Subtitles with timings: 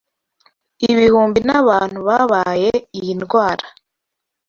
[0.91, 3.65] Ibihumbi n’abantu babaye iyi ndwara.